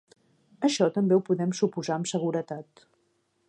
Això 0.69 0.87
també 0.95 1.19
ho 1.19 1.23
podem 1.27 1.53
suposar 1.59 1.99
amb 1.99 2.11
seguretat. 2.13 2.87